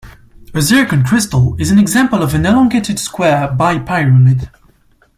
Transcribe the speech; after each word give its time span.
A 0.55 0.59
zircon 0.61 1.03
crystal 1.03 1.55
is 1.59 1.69
an 1.69 1.77
example 1.77 2.23
of 2.23 2.33
an 2.33 2.43
elongated 2.47 2.97
square 2.97 3.47
bipyramid. 3.49 4.49